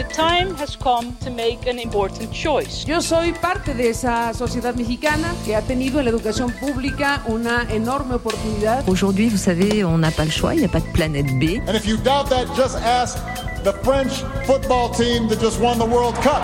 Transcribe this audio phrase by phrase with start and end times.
[0.00, 2.86] The time has come to make an important choice.
[2.86, 7.66] Yo soy parte de esa sociedad mexicana que ha tenido en la educación pública una
[7.70, 8.82] enorme oportunidad.
[8.88, 11.60] Aujourd'hui, vous savez, on n'a pas le choix, il n'y a pas de planète B.
[11.68, 13.18] And if you doubt that, just ask
[13.62, 16.40] the French football team that just won the World Cup.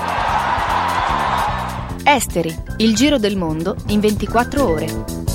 [2.04, 5.25] Esteri, il giro del mondo in 24 ore.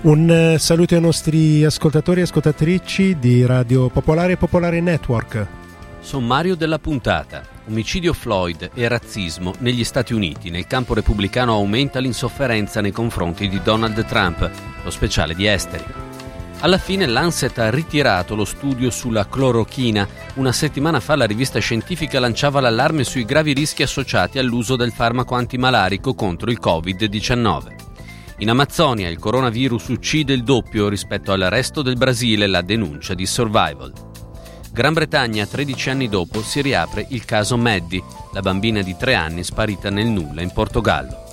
[0.00, 5.44] Un eh, saluto ai nostri ascoltatori e ascoltatrici di Radio Popolare e Popolare Network.
[5.98, 7.42] Sommario della puntata.
[7.68, 10.50] Omicidio Floyd e razzismo negli Stati Uniti.
[10.50, 14.48] Nel campo repubblicano aumenta l'insofferenza nei confronti di Donald Trump,
[14.84, 15.84] lo speciale di esteri.
[16.60, 20.06] Alla fine Lancet ha ritirato lo studio sulla clorochina.
[20.34, 25.34] Una settimana fa la rivista scientifica lanciava l'allarme sui gravi rischi associati all'uso del farmaco
[25.34, 27.77] antimalarico contro il Covid-19.
[28.40, 33.26] In Amazzonia il coronavirus uccide il doppio rispetto al resto del Brasile, la denuncia di
[33.26, 33.92] Survival.
[34.70, 38.00] Gran Bretagna, 13 anni dopo, si riapre il caso Maddie,
[38.32, 41.24] la bambina di 3 anni sparita nel nulla in Portogallo.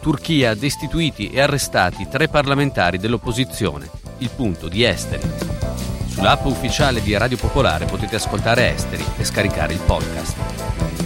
[0.00, 3.88] Turchia, destituiti e arrestati tre parlamentari dell'opposizione.
[4.18, 5.22] Il punto di Esteri.
[6.08, 10.99] Sull'app ufficiale di Radio Popolare potete ascoltare Esteri e scaricare il podcast.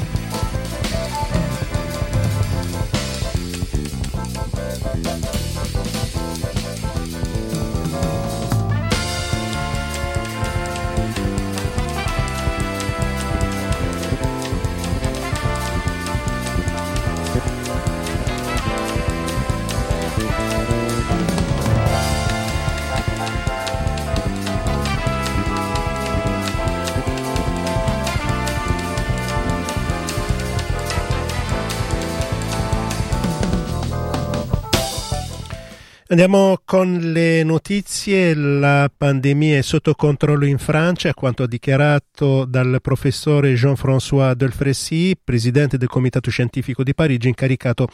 [36.14, 38.34] Andiamo con le notizie.
[38.34, 45.76] La pandemia è sotto controllo in Francia, a quanto dichiarato dal professore Jean-François Delfrécy, presidente
[45.76, 47.88] del Comitato Scientifico di Parigi, incaricato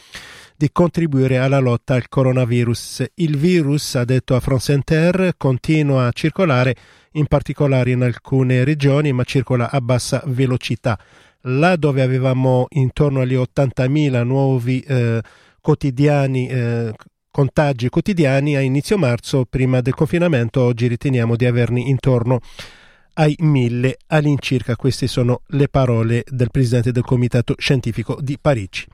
[0.55, 3.05] di contribuire alla lotta al coronavirus.
[3.15, 6.75] Il virus, ha detto a France Inter, continua a circolare,
[7.13, 10.95] in particolare in alcune regioni, ma circola a bassa velocità.
[11.45, 15.21] Là dove avevamo intorno agli 80.000 nuovi eh,
[15.59, 16.93] quotidiani eh,
[17.31, 22.41] contagi quotidiani a inizio marzo, prima del confinamento, oggi riteniamo di averni intorno
[23.13, 24.75] ai mille all'incirca.
[24.75, 28.85] Queste sono le parole del presidente del comitato scientifico di Parigi.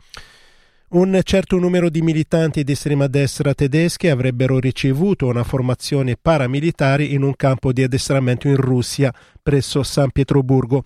[0.89, 7.23] Un certo numero di militanti di estrema destra tedeschi avrebbero ricevuto una formazione paramilitare in
[7.23, 9.13] un campo di addestramento in Russia
[9.47, 10.83] presso San Pietroburgo.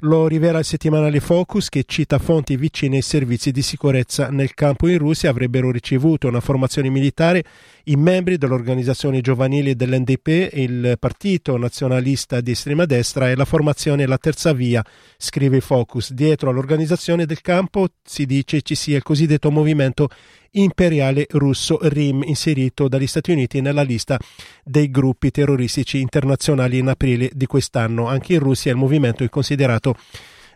[0.00, 4.86] Lo rivela il settimanale Focus che cita fonti vicine ai servizi di sicurezza nel campo
[4.86, 7.42] in Russia avrebbero ricevuto una formazione militare
[7.84, 14.18] i membri dell'organizzazione giovanile dell'NDP, il partito nazionalista di estrema destra e la formazione La
[14.18, 14.84] Terza Via,
[15.16, 16.12] scrive Focus.
[16.12, 20.10] Dietro all'organizzazione del campo si dice ci sia il cosiddetto movimento
[20.52, 24.18] imperiale russo RIM inserito dagli Stati Uniti nella lista
[24.64, 28.06] dei gruppi terroristici internazionali in aprile di quest'anno.
[28.06, 29.94] Anche in Russia il movimento è considerato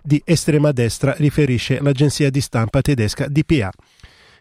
[0.03, 3.73] di estrema destra, riferisce l'agenzia di stampa tedesca DPA.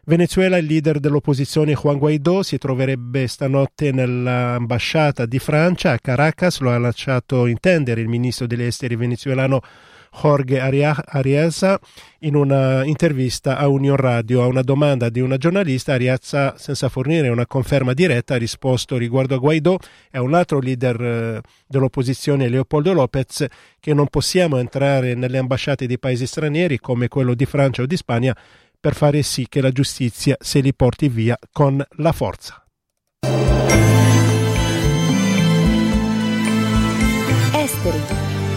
[0.08, 6.72] Venezuela, il leader dell'opposizione Juan Guaidó si troverebbe stanotte nell'ambasciata di Francia a Caracas, lo
[6.72, 9.62] ha lasciato intendere il ministro degli esteri venezuelano
[10.22, 11.80] Jorge Ariasa
[12.20, 14.42] in una intervista a Union Radio.
[14.42, 19.36] A una domanda di una giornalista Ariasa senza fornire una conferma diretta ha risposto riguardo
[19.36, 19.78] a Guaidó.
[20.12, 23.46] E a un altro leader eh, dell'opposizione Leopoldo Lopez
[23.80, 27.98] che non possiamo entrare nelle ambasciate di paesi stranieri come quello di Francia o di
[27.98, 28.36] Spagna
[28.80, 32.64] per fare sì che la giustizia se li porti via con la forza.
[37.54, 38.25] Esteri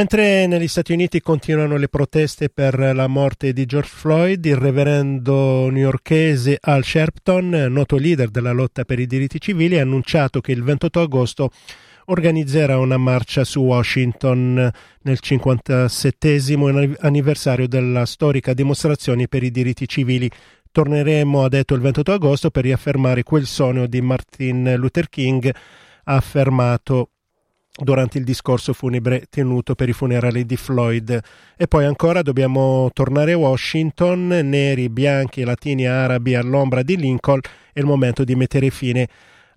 [0.00, 5.68] Mentre negli Stati Uniti continuano le proteste per la morte di George Floyd, il reverendo
[5.68, 10.62] newyorkese Al Sharpton, noto leader della lotta per i diritti civili, ha annunciato che il
[10.62, 11.50] 28 agosto
[12.06, 14.70] organizzerà una marcia su Washington
[15.02, 16.42] nel 57
[17.00, 20.30] anniversario della storica dimostrazione per i diritti civili.
[20.72, 25.54] Torneremo, ha detto il 28 agosto, per riaffermare quel sogno di Martin Luther King,
[26.04, 27.10] ha affermato
[27.80, 31.20] durante il discorso funebre tenuto per i funerali di Floyd.
[31.56, 37.40] E poi ancora dobbiamo tornare a Washington, neri, bianchi, latini, arabi all'ombra di Lincoln,
[37.72, 39.08] è il momento di mettere fine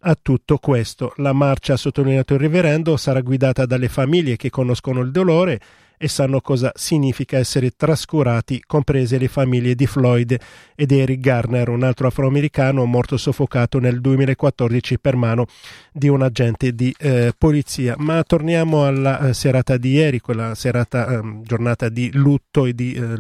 [0.06, 1.14] a tutto questo.
[1.18, 5.60] La marcia, ha sottolineato il reverendo, sarà guidata dalle famiglie che conoscono il dolore
[6.04, 10.38] e sanno cosa significa essere trascurati, comprese le famiglie di Floyd
[10.76, 15.46] ed Eric Garner, un altro afroamericano morto soffocato nel 2014 per mano
[15.94, 17.96] di un agente di eh, polizia.
[18.00, 22.94] Ma torniamo alla eh, serata di ieri, quella serata, eh, giornata di lutto e di
[22.96, 23.20] eh,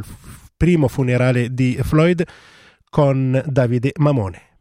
[0.57, 2.21] primo funerale di Floyd
[2.89, 4.52] con Davide Mamone.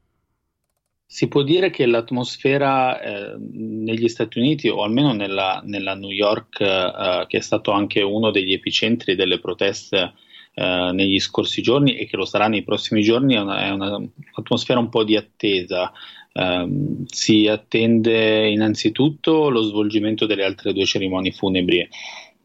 [1.13, 6.59] Si può dire che l'atmosfera eh, negli Stati Uniti, o almeno nella, nella New York,
[6.59, 10.15] eh, che è stato anche uno degli epicentri delle proteste
[10.55, 14.89] eh, negli scorsi giorni e che lo sarà nei prossimi giorni, è, una, un'atmosfera un
[14.89, 15.93] po' di attesa.
[16.33, 21.87] Ehm, si attende innanzitutto lo svolgimento delle altre due cerimonie funebri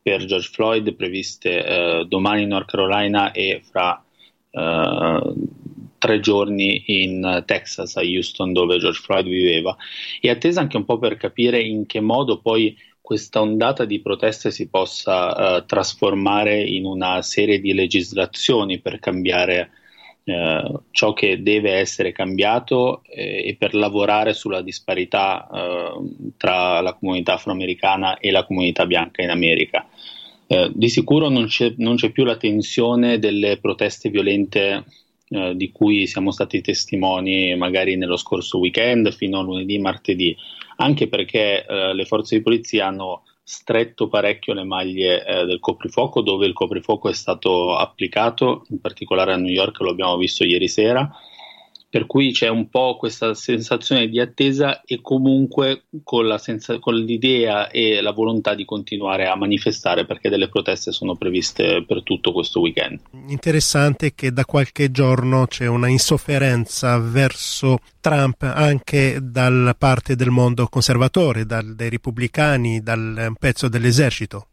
[0.01, 4.03] per George Floyd previste eh, domani in North Carolina e fra
[4.49, 5.33] eh,
[5.97, 9.75] tre giorni in Texas, a Houston, dove George Floyd viveva,
[10.19, 12.75] e attesa anche un po' per capire in che modo poi
[13.07, 19.69] questa ondata di proteste si possa uh, trasformare in una serie di legislazioni per cambiare
[20.25, 26.95] uh, ciò che deve essere cambiato eh, e per lavorare sulla disparità uh, tra la
[26.95, 29.87] comunità afroamericana e la comunità bianca in America.
[30.73, 34.83] di sicuro non c'è, non c'è più la tensione delle proteste violente
[35.29, 40.35] eh, di cui siamo stati testimoni magari nello scorso weekend fino a lunedì, martedì,
[40.77, 46.21] anche perché eh, le forze di polizia hanno stretto parecchio le maglie eh, del coprifuoco
[46.21, 50.67] dove il coprifuoco è stato applicato, in particolare a New York lo abbiamo visto ieri
[50.67, 51.09] sera
[51.89, 57.69] per cui c'è un po' questa sensazione di attesa e comunque con, senza, con, l'idea
[57.69, 62.59] e la volontà di continuare a manifestare perché delle proteste sono previste per tutto questo
[62.59, 62.99] weekend.
[63.27, 70.67] Interessante che da qualche giorno c'è una insofferenza verso Trump anche da parte del mondo
[70.67, 74.47] conservatore, dal, dai repubblicani, dal pezzo dell'esercito.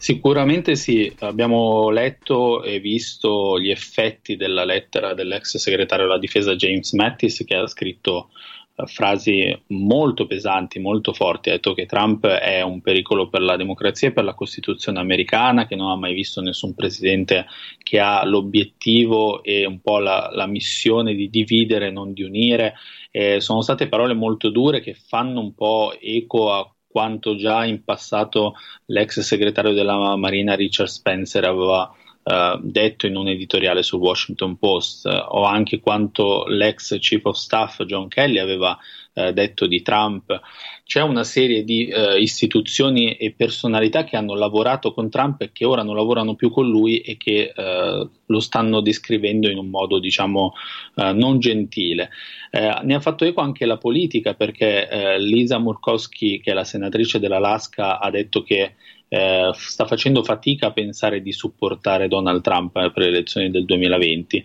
[0.00, 6.94] Sicuramente sì, abbiamo letto e visto gli effetti della lettera dell'ex segretario della difesa James
[6.94, 8.30] Mattis che ha scritto
[8.76, 11.50] uh, frasi molto pesanti, molto forti.
[11.50, 15.66] Ha detto che Trump è un pericolo per la democrazia e per la Costituzione americana,
[15.66, 17.44] che non ha mai visto nessun presidente
[17.82, 22.72] che ha l'obiettivo e un po' la, la missione di dividere, non di unire.
[23.10, 27.84] Eh, sono state parole molto dure che fanno un po' eco a quanto già in
[27.84, 28.54] passato
[28.86, 35.06] l'ex segretario della Marina Richard Spencer aveva Uh, detto in un editoriale sul Washington Post,
[35.06, 38.78] uh, o anche quanto l'ex chief of staff John Kelly aveva
[39.14, 40.40] uh, detto di Trump.
[40.84, 45.84] C'è una serie di istituzioni e personalità che hanno lavorato con Trump e che ora
[45.84, 50.52] non lavorano più con lui e che lo stanno descrivendo in un modo, diciamo,
[50.96, 52.10] non gentile.
[52.50, 58.00] ne ha fatto eco anche la politica perché Lisa Murkowski, che è la senatrice dell'Alaska,
[58.00, 58.74] ha detto che
[59.12, 63.64] eh, sta facendo fatica a pensare di supportare Donald Trump eh, per le elezioni del
[63.64, 64.42] 2020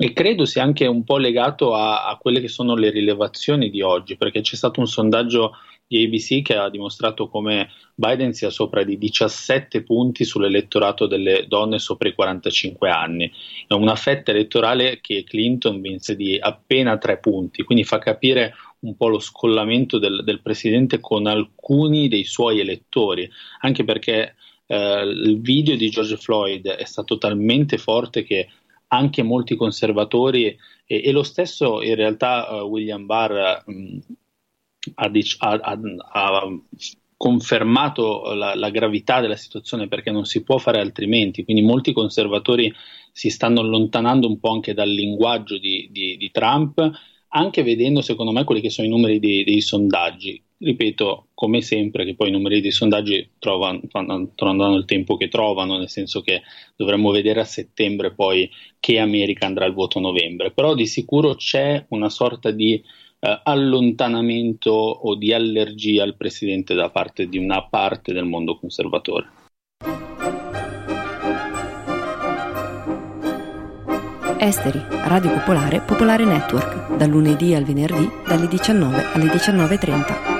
[0.00, 3.82] e credo sia anche un po' legato a, a, quelle che sono le rilevazioni di
[3.82, 5.56] oggi, perché c'è stato un sondaggio
[5.88, 11.80] di ABC che ha dimostrato come Biden sia sopra di 17 punti sull'elettorato delle donne
[11.80, 13.32] sopra i 45 anni,
[13.66, 18.96] è una fetta elettorale che Clinton vinse di appena 3 punti, quindi fa capire un
[18.96, 23.28] po' lo scollamento del, del presidente con alcuni dei suoi elettori,
[23.62, 24.36] anche perché
[24.66, 28.48] eh, il video di George Floyd è stato talmente forte che
[28.88, 33.98] anche molti conservatori e, e lo stesso in realtà uh, William Barr mh,
[34.94, 35.78] ha, ha,
[36.12, 36.48] ha,
[37.16, 42.72] confermato la, la, gravità della situazione perché non si può fare altrimenti, quindi molti conservatori
[43.12, 46.90] si stanno allontanando un po' anche dal linguaggio di, di, di Trump
[47.30, 50.42] anche vedendo secondo me quelli che sono i numeri dei, dei sondaggi.
[50.60, 53.80] Ripeto, come sempre, che poi i numeri dei sondaggi trovano,
[54.34, 56.42] trovano il tempo che trovano, nel senso che
[56.74, 58.50] dovremmo vedere a settembre poi
[58.80, 63.40] che America andrà al voto a novembre, però di sicuro c'è una sorta di eh,
[63.44, 69.30] allontanamento o di allergia al presidente da parte di una parte del mondo conservatore.
[74.40, 80.37] Esteri, Radio Popolare, Popolare Network, dal lunedì al venerdì dalle 19 alle 19.30.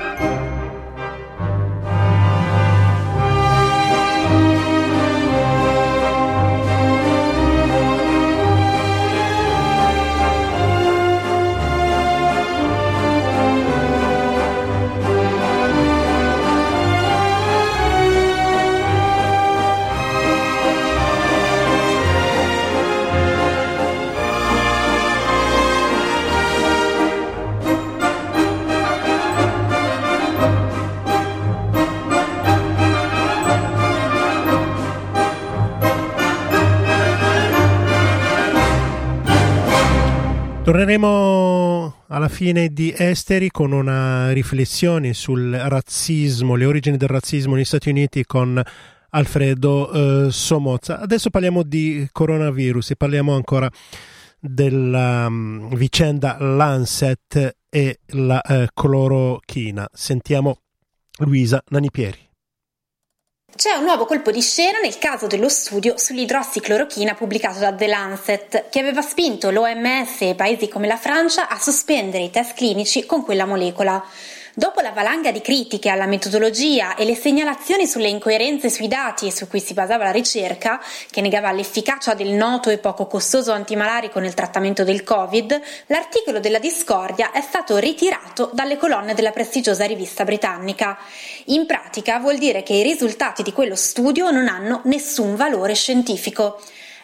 [40.69, 47.65] Torneremo alla fine di Esteri con una riflessione sul razzismo, le origini del razzismo negli
[47.65, 48.61] Stati Uniti con
[49.09, 50.99] Alfredo eh, Somozza.
[50.99, 53.67] Adesso parliamo di coronavirus e parliamo ancora
[54.39, 59.89] della um, vicenda Lancet e la eh, clorochina.
[59.91, 60.59] Sentiamo
[61.17, 62.28] Luisa Nanipieri.
[63.59, 68.69] C'è un nuovo colpo di scena nel caso dello studio sull'idrossiclorochina pubblicato da The Lancet,
[68.69, 73.21] che aveva spinto l'OMS e paesi come la Francia a sospendere i test clinici con
[73.21, 74.01] quella molecola.
[74.59, 79.47] Dopo la valanga di critiche alla metodologia e le segnalazioni sulle incoerenze sui dati su
[79.47, 84.33] cui si basava la ricerca, che negava l'efficacia del noto e poco costoso antimalarico nel
[84.33, 90.97] trattamento del Covid, l'articolo della discordia è stato ritirato dalle colonne della prestigiosa rivista britannica.
[91.45, 96.59] In pratica vuol dire che i risultati di quello studio non hanno nessun valore scientifico.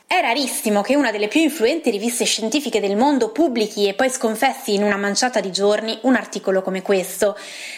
[0.08, 4.76] È rarissimo che una delle più influenti riviste scientifiche del mondo pubblichi e poi sconfessi
[4.76, 7.36] in una manciata di giorni un articolo come questo.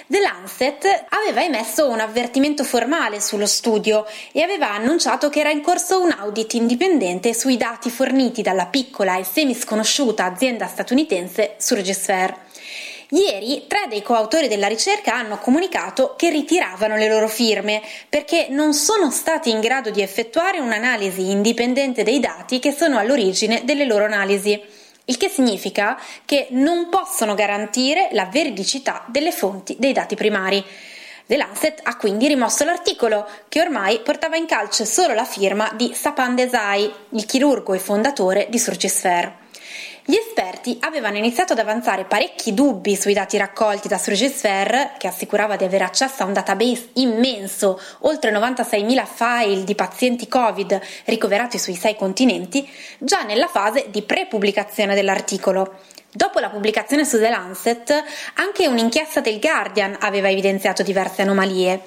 [0.07, 5.61] The Lancet aveva emesso un avvertimento formale sullo studio e aveva annunciato che era in
[5.61, 12.46] corso un audit indipendente sui dati forniti dalla piccola e semisconosciuta azienda statunitense Surgisphere.
[13.11, 18.73] Ieri tre dei coautori della ricerca hanno comunicato che ritiravano le loro firme perché non
[18.73, 24.03] sono stati in grado di effettuare un'analisi indipendente dei dati che sono all'origine delle loro
[24.03, 24.61] analisi.
[25.05, 30.61] Il che significa che non possono garantire la veridicità delle fonti dei dati primari.
[31.25, 35.93] The Lancet ha quindi rimosso l'articolo, che ormai portava in calce solo la firma di
[35.93, 39.46] Sapan Desai, il chirurgo e fondatore di Surgisphere.
[40.09, 45.57] Gli esperti avevano iniziato ad avanzare parecchi dubbi sui dati raccolti da Surgisphere, che assicurava
[45.57, 51.75] di avere accesso a un database immenso, oltre 96.000 file di pazienti Covid ricoverati sui
[51.75, 52.65] sei continenti,
[52.99, 55.79] già nella fase di pre-pubblicazione dell'articolo.
[56.09, 58.03] Dopo la pubblicazione su The Lancet,
[58.35, 61.81] anche un'inchiesta del Guardian aveva evidenziato diverse anomalie.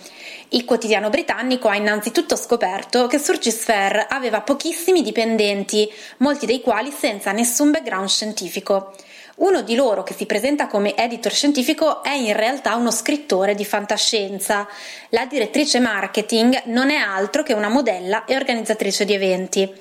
[0.53, 5.89] Il quotidiano britannico ha innanzitutto scoperto che Surgisphere aveva pochissimi dipendenti,
[6.19, 8.93] molti dei quali senza nessun background scientifico.
[9.37, 13.65] Uno di loro, che si presenta come editor scientifico, è in realtà uno scrittore di
[13.65, 14.67] fantascienza.
[15.11, 19.73] La direttrice marketing non è altro che una modella e organizzatrice di eventi.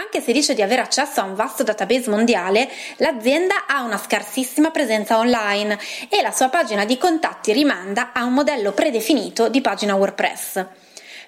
[0.00, 4.70] Anche se dice di avere accesso a un vasto database mondiale, l'azienda ha una scarsissima
[4.70, 5.76] presenza online
[6.08, 10.64] e la sua pagina di contatti rimanda a un modello predefinito di pagina WordPress.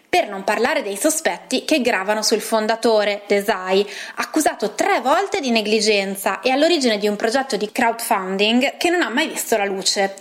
[0.08, 3.84] Per non parlare dei sospetti che gravano sul fondatore, Desai,
[4.16, 9.08] accusato tre volte di negligenza e all'origine di un progetto di crowdfunding che non ha
[9.08, 10.14] mai visto la luce.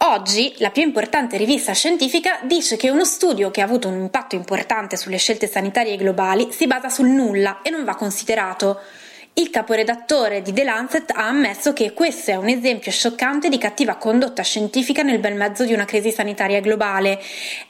[0.00, 4.36] Oggi la più importante rivista scientifica dice che uno studio che ha avuto un impatto
[4.36, 8.80] importante sulle scelte sanitarie globali si basa sul nulla e non va considerato.
[9.38, 13.94] Il caporedattore di The Lancet ha ammesso che questo è un esempio scioccante di cattiva
[13.94, 17.22] condotta scientifica nel bel mezzo di una crisi sanitaria globale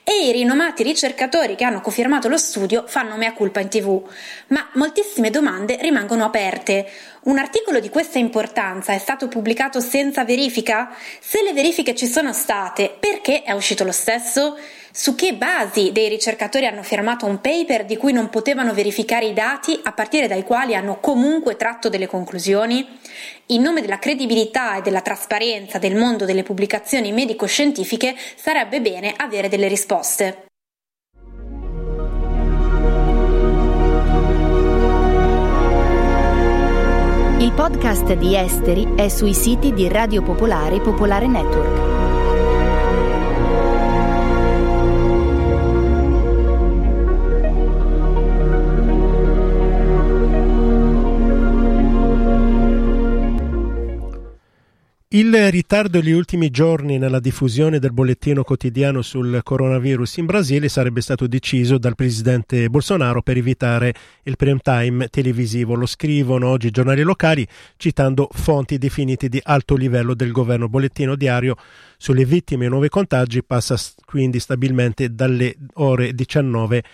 [0.02, 4.02] e i rinomati ricercatori che hanno confermato lo studio fanno mea culpa in tv.
[4.46, 6.88] Ma moltissime domande rimangono aperte.
[7.25, 10.96] Un articolo di questa importanza è stato pubblicato senza verifica?
[11.20, 14.56] Se le verifiche ci sono state, perché è uscito lo stesso?
[14.90, 19.35] Su che basi dei ricercatori hanno firmato un paper di cui non potevano verificare i
[19.35, 22.87] dati a partire dai quali hanno comunque tratto delle conclusioni?
[23.47, 29.49] In nome della credibilità e della trasparenza del mondo delle pubblicazioni medico-scientifiche sarebbe bene avere
[29.49, 30.47] delle risposte.
[37.40, 41.88] Il podcast di Esteri è sui siti di Radio Popolare e Popolare Network.
[55.18, 61.00] Il ritardo degli ultimi giorni nella diffusione del bollettino quotidiano sul coronavirus in Brasile sarebbe
[61.00, 65.75] stato deciso dal presidente Bolsonaro per evitare il prime time televisivo.
[65.75, 67.44] Lo scrivono oggi i giornali locali
[67.78, 70.68] citando fonti definite di alto livello del governo.
[70.68, 71.56] Bollettino diario
[71.96, 76.84] sulle vittime e nuovi contagi passa quindi stabilmente dalle ore 19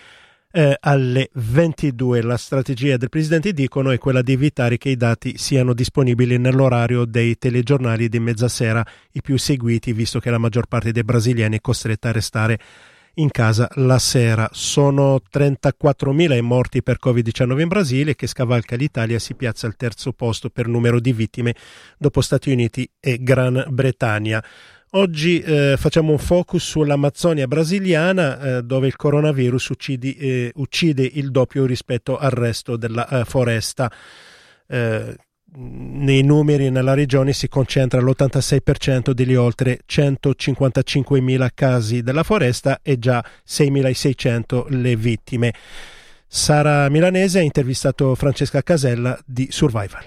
[0.55, 2.23] eh, alle 22.
[2.23, 7.05] La strategia del Presidente dicono è quella di evitare che i dati siano disponibili nell'orario
[7.05, 11.61] dei telegiornali di mezzasera, i più seguiti, visto che la maggior parte dei brasiliani è
[11.61, 12.59] costretta a restare
[13.15, 14.49] in casa la sera.
[14.53, 19.77] Sono 34.000 i morti per Covid-19 in Brasile, che scavalca l'Italia e si piazza al
[19.77, 21.55] terzo posto per numero di vittime
[21.99, 24.43] dopo Stati Uniti e Gran Bretagna.
[24.97, 31.33] Oggi eh, facciamo un focus sull'Amazzonia brasiliana eh, dove il coronavirus uccidi, eh, uccide il
[31.33, 33.91] doppio rispetto al resto della eh, foresta.
[34.69, 35.17] Eh,
[35.57, 43.25] nei numeri nella regione si concentra l'86% degli oltre 155.000 casi della foresta e già
[43.45, 45.53] 6.600 le vittime.
[46.29, 50.05] Sara Milanese ha intervistato Francesca Casella di Survival.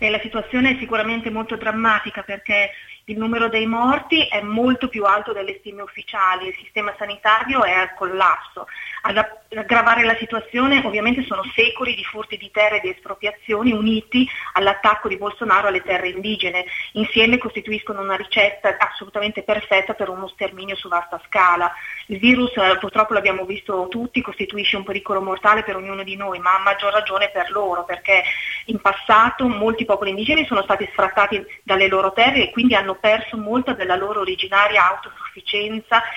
[0.00, 2.70] la situazione è sicuramente molto drammatica perché
[3.08, 7.70] il numero dei morti è molto più alto delle stime ufficiali, il sistema sanitario è
[7.70, 8.66] al collasso.
[9.02, 14.28] Ad aggravare la situazione ovviamente sono secoli di furti di terre e di espropriazioni uniti
[14.54, 16.64] all'attacco di Bolsonaro alle terre indigene.
[16.94, 21.72] Insieme costituiscono una ricetta assolutamente perfetta per uno sterminio su vasta scala.
[22.08, 26.40] Il virus, eh, purtroppo l'abbiamo visto tutti, costituisce un pericolo mortale per ognuno di noi,
[26.40, 28.24] ma a maggior ragione per loro, perché
[28.64, 33.36] in passato molti popoli indigeni sono stati sfrattati dalle loro terre e quindi hanno perso
[33.36, 35.25] molta della loro originaria autosufficienza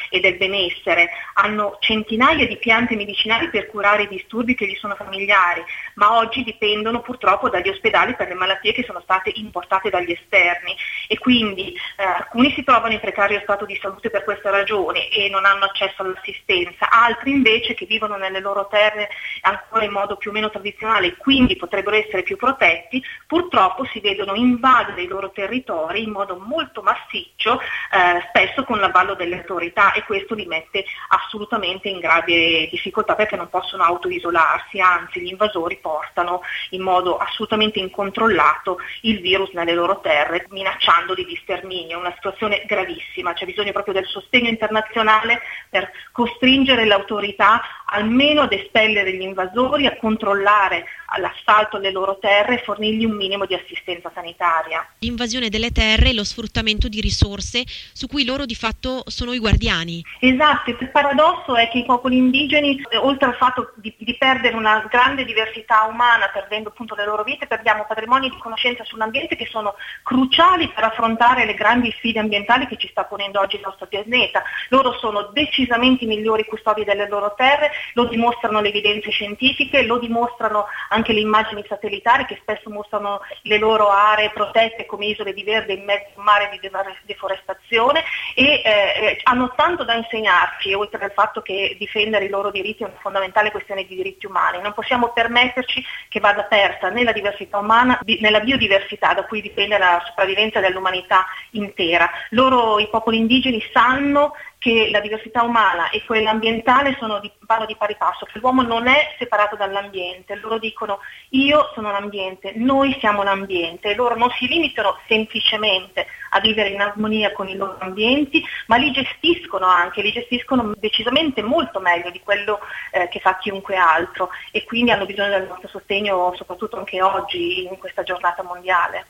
[0.10, 1.10] e del benessere.
[1.36, 5.64] Hanno centinaia di piante medicinali per curare i disturbi che gli sono familiari,
[5.96, 10.76] ma oggi dipendono purtroppo dagli ospedali per le malattie che sono state importate dagli esterni
[11.08, 15.30] e quindi eh, alcuni si trovano in precario stato di salute per questa ragione e
[15.30, 19.10] non hanno accesso all'assistenza, altri invece che vivono nelle loro terre
[19.42, 24.00] ancora in modo più o meno tradizionale e quindi potrebbero essere più protetti, purtroppo si
[24.00, 28.80] vedono invadere i loro territori in modo molto massiccio, eh, spesso con
[29.10, 34.80] l'avallo delle autorità e questo li mette assolutamente in grave difficoltà perché non possono autoisolarsi,
[34.80, 41.38] anzi gli invasori portano in modo assolutamente incontrollato il virus nelle loro terre, minacciandoli di
[41.42, 41.98] sterminio.
[41.98, 48.42] È una situazione gravissima, c'è bisogno proprio del sostegno internazionale per costringere le autorità almeno
[48.42, 50.86] ad espellere gli invasori, a controllare
[51.18, 54.86] l'assalto alle loro terre e fornirgli un minimo di assistenza sanitaria.
[55.00, 59.40] L'invasione delle terre e lo sfruttamento di risorse su cui loro di fatto sono i
[59.40, 60.04] guardiani.
[60.20, 64.86] Esatto, il paradosso è che i popoli indigeni, oltre al fatto di, di perdere una
[64.90, 69.76] grande diversità umana, perdendo appunto le loro vite, perdiamo patrimoni di conoscenza sull'ambiente che sono
[70.04, 74.44] cruciali per affrontare le grandi sfide ambientali che ci sta ponendo oggi il nostro pianeta.
[74.70, 80.00] Loro sono decisamente i migliori custodi delle loro terre, lo dimostrano le evidenze scientifiche, lo
[80.00, 85.44] dimostrano anche le immagini satellitari che spesso mostrano le loro aree protette come isole di
[85.44, 86.60] verde in mezzo a un mare di
[87.06, 88.04] deforestazione
[88.36, 92.88] e eh, hanno tanto da insegnarci, oltre al fatto che difendere i loro diritti è
[92.88, 94.62] una fondamentale questione di diritti umani.
[94.62, 99.78] Non possiamo permetterci che vada persa né la diversità umana nella biodiversità da cui dipende
[99.78, 102.10] la sopravvivenza dell'umanità intera.
[102.32, 107.78] Loro, i popoli indigeni, sanno che la diversità umana e quella ambientale di, vanno di
[107.78, 113.24] pari passo, che l'uomo non è separato dall'ambiente, loro dicono io sono l'ambiente, noi siamo
[113.24, 118.76] l'ambiente, loro non si limitano semplicemente a vivere in armonia con i loro ambienti, ma
[118.76, 122.60] li gestiscono anche, li gestiscono decisamente molto meglio di quello
[122.92, 124.30] eh, che fa chiunque altro.
[124.52, 129.06] E quindi hanno bisogno del nostro sostegno soprattutto anche oggi in questa giornata mondiale.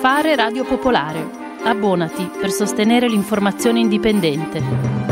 [0.00, 5.08] Fare Radio Popolare Abbonati per sostenere l'informazione indipendente.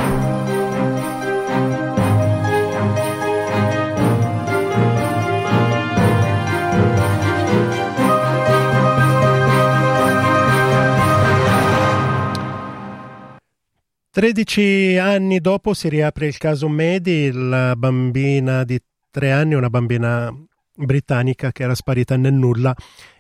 [14.11, 18.80] Tredici anni dopo si riapre il caso Medi, la bambina di
[19.11, 20.34] tre anni, una bambina
[20.74, 22.74] britannica che era sparita nel nulla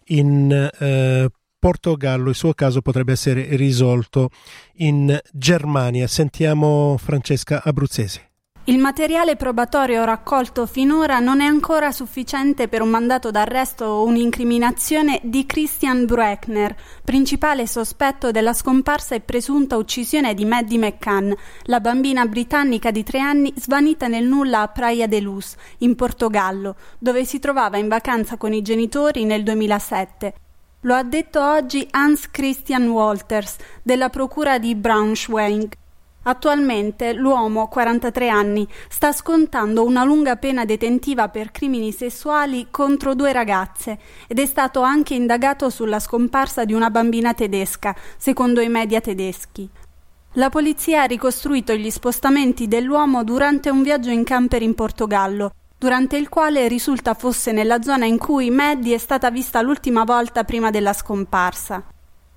[0.06, 1.28] in eh,
[1.58, 4.30] Portogallo il suo caso potrebbe essere risolto
[4.76, 6.06] in Germania.
[6.06, 8.26] Sentiamo Francesca Abruzzesi.
[8.68, 15.20] Il materiale probatorio raccolto finora non è ancora sufficiente per un mandato d'arresto o un'incriminazione
[15.22, 22.26] di Christian Brueckner, principale sospetto della scomparsa e presunta uccisione di Maddie McCann, la bambina
[22.26, 27.38] britannica di tre anni svanita nel nulla a Praia de Luz, in Portogallo, dove si
[27.38, 30.34] trovava in vacanza con i genitori nel 2007.
[30.82, 35.72] Lo ha detto oggi Hans Christian Walters della Procura di Braunschweig.
[36.22, 43.32] Attualmente l'uomo, 43 anni, sta scontando una lunga pena detentiva per crimini sessuali contro due
[43.32, 49.00] ragazze ed è stato anche indagato sulla scomparsa di una bambina tedesca, secondo i media
[49.00, 49.68] tedeschi.
[50.34, 56.16] La polizia ha ricostruito gli spostamenti dell'uomo durante un viaggio in camper in Portogallo durante
[56.16, 60.70] il quale risulta fosse nella zona in cui Maddie è stata vista l'ultima volta prima
[60.70, 61.84] della scomparsa.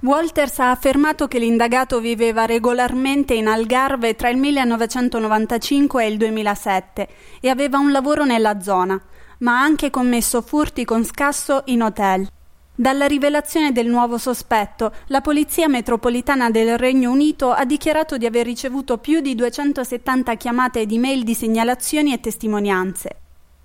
[0.01, 7.08] Walters ha affermato che l'indagato viveva regolarmente in Algarve tra il 1995 e il 2007
[7.39, 8.99] e aveva un lavoro nella zona,
[9.39, 12.27] ma ha anche commesso furti con scasso in hotel.
[12.73, 18.45] Dalla rivelazione del nuovo sospetto, la Polizia Metropolitana del Regno Unito ha dichiarato di aver
[18.45, 23.17] ricevuto più di 270 chiamate ed email di segnalazioni e testimonianze.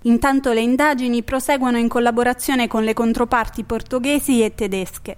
[0.07, 5.17] Intanto le indagini proseguono in collaborazione con le controparti portoghesi e tedesche.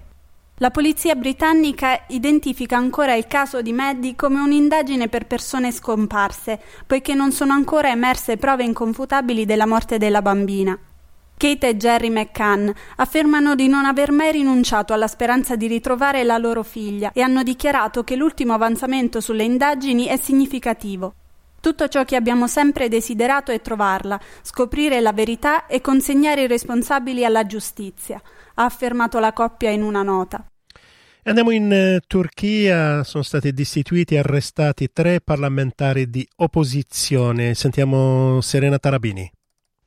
[0.56, 7.14] La polizia britannica identifica ancora il caso di Maddie come un'indagine per persone scomparse, poiché
[7.14, 10.76] non sono ancora emerse prove inconfutabili della morte della bambina.
[11.36, 16.36] Kate e Jerry McCann affermano di non aver mai rinunciato alla speranza di ritrovare la
[16.36, 21.14] loro figlia e hanno dichiarato che l'ultimo avanzamento sulle indagini è significativo.
[21.60, 27.22] Tutto ciò che abbiamo sempre desiderato è trovarla, scoprire la verità e consegnare i responsabili
[27.22, 28.20] alla giustizia,
[28.54, 30.42] ha affermato la coppia in una nota.
[31.24, 37.52] Andiamo in uh, Turchia, sono stati destituiti e arrestati tre parlamentari di opposizione.
[37.52, 39.30] Sentiamo Serena Tarabini.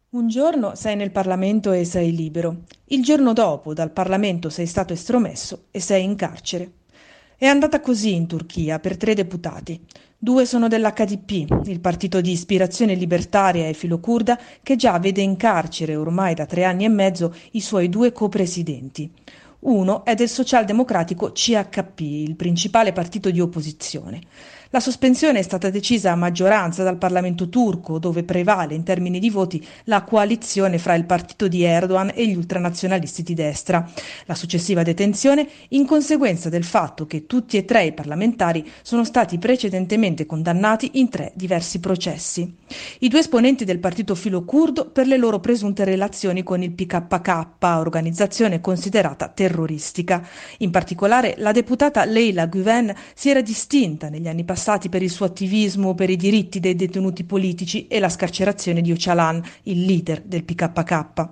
[0.09, 4.93] Un giorno sei nel Parlamento e sei libero, il giorno dopo dal Parlamento sei stato
[4.93, 6.71] estromesso e sei in carcere.
[7.35, 9.83] È andata così in Turchia per tre deputati.
[10.17, 15.95] Due sono dell'HDP, il partito di ispirazione libertaria e filocurda che già vede in carcere
[15.95, 19.11] ormai da tre anni e mezzo i suoi due copresidenti.
[19.61, 24.21] Uno è del socialdemocratico CHP, il principale partito di opposizione.
[24.73, 29.29] La sospensione è stata decisa a maggioranza dal Parlamento turco, dove prevale in termini di
[29.29, 33.87] voti la coalizione fra il partito di Erdogan e gli ultranazionalisti di destra.
[34.25, 39.37] La successiva detenzione in conseguenza del fatto che tutti e tre i parlamentari sono stati
[39.37, 42.51] precedentemente condannati in tre diversi processi.
[43.01, 47.47] I due esponenti del partito filo curdo per le loro presunte relazioni con il PKK,
[47.59, 50.27] organizzazione considerata terroristica.
[50.57, 55.09] In particolare la deputata Leila Guven si era distinta negli anni passati passati per il
[55.09, 60.21] suo attivismo per i diritti dei detenuti politici e la scarcerazione di Öcalan, il leader
[60.21, 61.27] del PKK.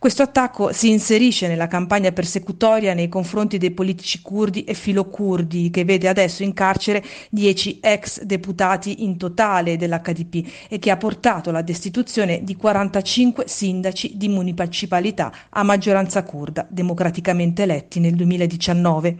[0.00, 5.84] Questo attacco si inserisce nella campagna persecutoria nei confronti dei politici curdi e filocurdi, che
[5.84, 11.62] vede adesso in carcere dieci ex deputati in totale dell'HDP e che ha portato alla
[11.62, 19.18] destituzione di 45 sindaci di municipalità a maggioranza curda, democraticamente eletti nel 2019.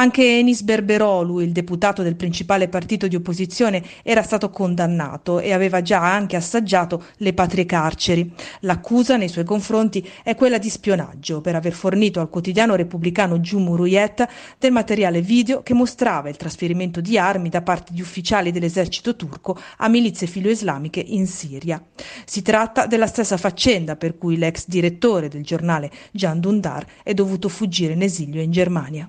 [0.00, 5.82] Anche Enis Berberolu, il deputato del principale partito di opposizione, era stato condannato e aveva
[5.82, 8.32] già anche assaggiato le patrie carceri.
[8.60, 14.26] L'accusa nei suoi confronti è quella di spionaggio per aver fornito al quotidiano repubblicano Cumhuriyet
[14.58, 19.60] del materiale video che mostrava il trasferimento di armi da parte di ufficiali dell'esercito turco
[19.76, 21.84] a milizie filoislamiche in Siria.
[22.24, 27.50] Si tratta della stessa faccenda per cui l'ex direttore del giornale Can Dundar è dovuto
[27.50, 29.06] fuggire in esilio in Germania.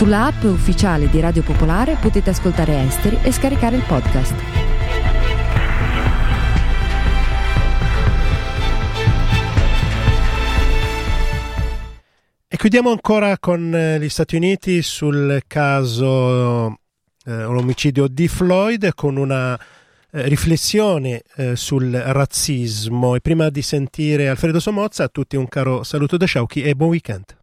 [0.00, 4.34] Sulla app ufficiale di Radio Popolare potete ascoltare Esteri e scaricare il podcast.
[12.48, 16.74] E chiudiamo ancora con eh, gli Stati Uniti sul caso eh,
[17.24, 19.54] l'omicidio di Floyd con una
[20.12, 23.16] eh, riflessione eh, sul razzismo.
[23.16, 26.88] E prima di sentire Alfredo Somozza, a tutti un caro saluto da Sciauchi e buon
[26.88, 27.39] weekend.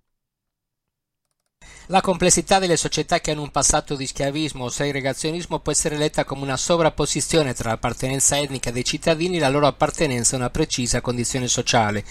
[1.90, 6.26] La complessità delle società che hanno un passato di schiavismo o segregazionismo può essere letta
[6.26, 11.00] come una sovrapposizione tra l'appartenenza etnica dei cittadini e la loro appartenenza a una precisa
[11.00, 12.04] condizione sociale.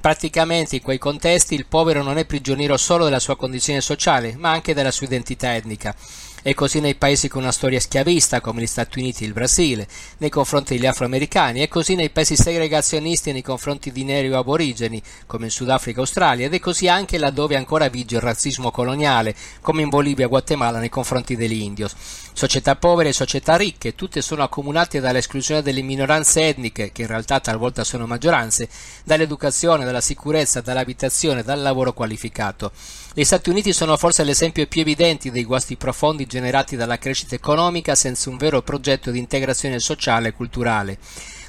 [0.00, 4.50] Praticamente in quei contesti il povero non è prigioniero solo della sua condizione sociale, ma
[4.50, 5.94] anche della sua identità etnica.
[6.40, 9.88] È così nei paesi con una storia schiavista come gli Stati Uniti e il Brasile,
[10.18, 15.02] nei confronti degli afroamericani, è così nei paesi segregazionisti nei confronti di neri o aborigeni
[15.26, 19.34] come in Sudafrica e Australia ed è così anche laddove ancora vige il razzismo coloniale
[19.60, 21.96] come in Bolivia e Guatemala nei confronti degli indios.
[22.32, 27.40] Società povere e società ricche, tutte sono accomunate dall'esclusione delle minoranze etniche, che in realtà
[27.40, 28.68] talvolta sono maggioranze,
[29.02, 32.70] dall'educazione, dalla sicurezza, dall'abitazione, dal lavoro qualificato.
[33.18, 37.96] Gli Stati Uniti sono forse l'esempio più evidente dei guasti profondi generati dalla crescita economica
[37.96, 40.98] senza un vero progetto di integrazione sociale e culturale.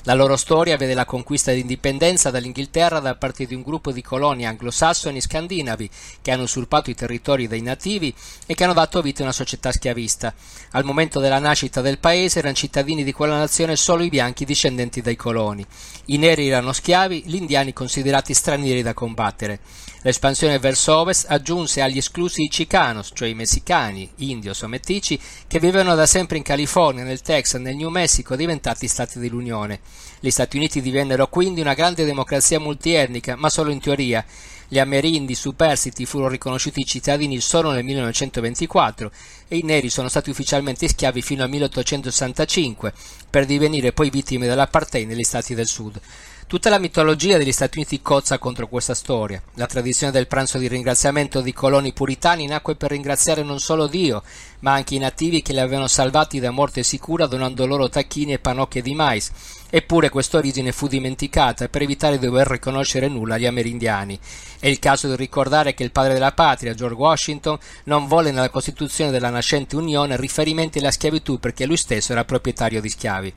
[0.03, 4.01] La loro storia vede la conquista di indipendenza dall'Inghilterra da parte di un gruppo di
[4.01, 5.89] colonie anglosassoni scandinavi
[6.21, 8.13] che hanno usurpato i territori dei nativi
[8.45, 10.33] e che hanno dato vita a una società schiavista.
[10.71, 15.01] Al momento della nascita del paese erano cittadini di quella nazione solo i bianchi discendenti
[15.01, 15.65] dai coloni.
[16.05, 19.59] I neri erano schiavi, gli indiani considerati stranieri da combattere.
[20.01, 25.59] L'espansione verso ovest aggiunse agli esclusi i chicanos, cioè i messicani, indios o mettici, che
[25.59, 29.81] vivevano da sempre in California, nel Texas, nel New Mexico, diventati stati dell'Unione.
[30.19, 34.25] Gli Stati Uniti divennero quindi una grande democrazia multietnica, ma solo in teoria.
[34.67, 39.11] Gli amerindi superstiti furono riconosciuti cittadini solo nel 1924
[39.47, 42.93] e i neri sono stati ufficialmente schiavi fino al 1865,
[43.29, 45.99] per divenire poi vittime dell'apartheid negli Stati del Sud.
[46.45, 49.39] Tutta la mitologia degli Stati Uniti cozza contro questa storia.
[49.53, 54.23] La tradizione del pranzo di ringraziamento di coloni puritani nacque per ringraziare non solo Dio,
[54.61, 58.39] ma anche i nativi che li avevano salvati da morte sicura donando loro tacchini e
[58.39, 59.31] pannocchie di mais.
[59.71, 64.19] Eppure questa origine fu dimenticata per evitare di dover riconoscere nulla agli amerindiani.
[64.59, 68.49] È il caso di ricordare che il padre della patria, George Washington, non volle nella
[68.49, 73.33] Costituzione della nascente Unione riferimenti alla schiavitù perché lui stesso era proprietario di schiavi.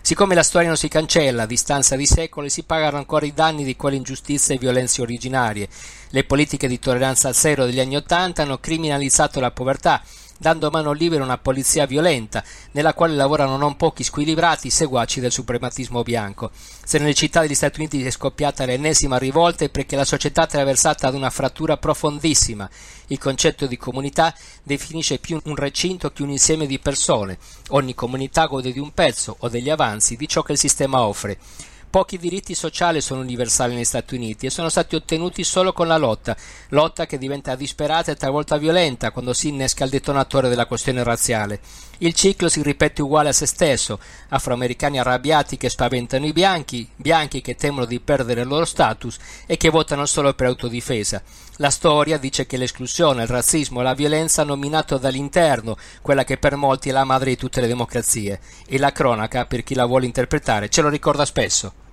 [0.00, 3.64] Siccome la storia non si cancella, a distanza di secoli si pagano ancora i danni
[3.64, 5.66] di quelle ingiustizie e violenze originarie.
[6.10, 10.02] Le politiche di tolleranza zero degli anni Ottanta hanno criminalizzato la povertà,
[10.38, 12.42] dando mano libera a una polizia violenta,
[12.72, 16.50] nella quale lavorano non pochi squilibrati seguaci del suprematismo bianco.
[16.84, 20.44] Se nelle città degli Stati Uniti è scoppiata l'ennesima rivolta è perché la società è
[20.44, 22.68] attraversata da una frattura profondissima.
[23.08, 27.38] Il concetto di comunità definisce più un recinto che un insieme di persone.
[27.68, 31.38] Ogni comunità gode di un pezzo o degli avanzi di ciò che il sistema offre.
[31.94, 35.96] Pochi diritti sociali sono universali negli Stati Uniti e sono stati ottenuti solo con la
[35.96, 36.36] lotta,
[36.70, 41.60] lotta che diventa disperata e talvolta violenta quando si innesca il detonatore della questione razziale.
[41.98, 47.40] Il ciclo si ripete uguale a se stesso, afroamericani arrabbiati che spaventano i bianchi, bianchi
[47.40, 51.22] che temono di perdere il loro status e che votano solo per autodifesa.
[51.58, 56.38] La storia dice che l'esclusione, il razzismo e la violenza hanno minato dall'interno quella che
[56.38, 59.86] per molti è la madre di tutte le democrazie e la cronaca, per chi la
[59.86, 61.83] vuole interpretare, ce lo ricorda spesso.